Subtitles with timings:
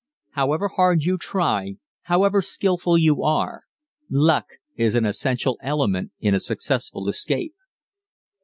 [0.31, 1.75] However hard you try,
[2.09, 3.65] however skilful you are,
[4.09, 7.53] luck is an essential element in a successful escape.